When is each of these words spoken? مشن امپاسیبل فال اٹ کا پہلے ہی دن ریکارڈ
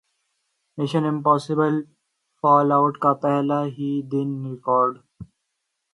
مشن 0.77 1.03
امپاسیبل 1.05 1.75
فال 2.43 2.69
اٹ 2.77 2.93
کا 3.03 3.11
پہلے 3.23 3.61
ہی 3.75 3.91
دن 4.11 4.29
ریکارڈ 4.45 4.93